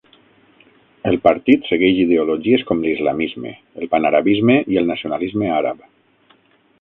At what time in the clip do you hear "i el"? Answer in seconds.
4.77-4.89